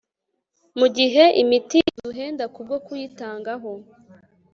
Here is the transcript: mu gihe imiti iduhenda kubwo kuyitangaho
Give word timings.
mu 0.79 0.87
gihe 0.97 1.23
imiti 1.41 1.77
iduhenda 1.91 2.45
kubwo 2.53 2.75
kuyitangaho 2.85 3.71